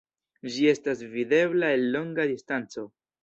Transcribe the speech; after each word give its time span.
Ĝi 0.53 0.63
estas 0.71 1.03
videbla 1.11 1.69
el 1.75 1.85
longa 1.97 2.25
distanco. 2.35 2.89